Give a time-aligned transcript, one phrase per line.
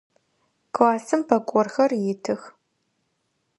[0.75, 2.41] Классым пӏэкӏорхэр итых.